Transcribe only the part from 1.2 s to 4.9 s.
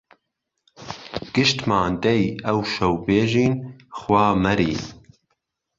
گشتمان دهی ئهوشهو بێژین خوا مهری